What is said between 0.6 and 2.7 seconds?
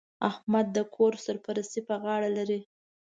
د کورنۍ سرپرستي په غاړه لري